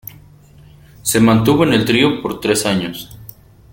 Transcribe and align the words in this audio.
Se 1.03 1.19
mantuvo 1.19 1.63
en 1.63 1.73
el 1.73 1.85
trío 1.85 2.23
por 2.23 2.39
tres 2.39 2.65
años. 2.65 3.15